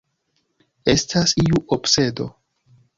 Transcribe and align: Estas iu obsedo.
Estas 0.95 1.37
iu 1.47 1.63
obsedo. 1.79 2.31